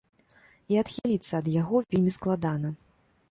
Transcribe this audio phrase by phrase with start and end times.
[0.73, 2.69] І адхіліцца ад яго вельмі складана.